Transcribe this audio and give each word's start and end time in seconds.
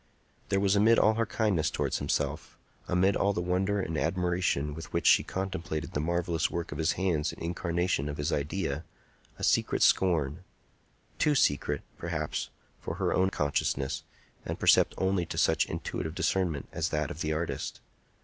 There 0.49 0.59
was, 0.59 0.75
amid 0.75 0.97
all 0.97 1.13
her 1.13 1.27
kindness 1.27 1.69
towards 1.69 1.99
himself, 1.99 2.57
amid 2.87 3.15
all 3.15 3.33
the 3.33 3.39
wonder 3.39 3.79
and 3.79 3.95
admiration 3.99 4.73
with 4.73 4.91
which 4.91 5.05
she 5.05 5.21
contemplated 5.21 5.91
the 5.93 5.99
marvellous 5.99 6.49
work 6.49 6.71
of 6.71 6.79
his 6.79 6.93
hands 6.93 7.31
and 7.31 7.39
incarnation 7.39 8.09
of 8.09 8.17
his 8.17 8.33
idea, 8.33 8.83
a 9.37 9.43
secret 9.43 9.83
scorn—too 9.83 11.35
secret, 11.35 11.83
perhaps, 11.99 12.49
for 12.79 12.95
her 12.95 13.13
own 13.13 13.29
consciousness, 13.29 14.01
and 14.43 14.57
perceptible 14.57 15.03
only 15.07 15.27
to 15.27 15.37
such 15.37 15.67
intuitive 15.67 16.15
discernment 16.15 16.67
as 16.71 16.89
that 16.89 17.11
of 17.11 17.21
the 17.21 17.31
artist. 17.31 17.79